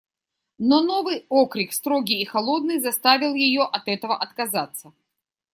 Но 0.57 0.81
новый 0.81 1.27
окрик, 1.29 1.71
строгий 1.73 2.19
и 2.21 2.25
холодный, 2.25 2.79
заставил 2.79 3.35
ее 3.35 3.61
от 3.71 3.87
этого 3.87 4.17
отказаться. 4.17 4.93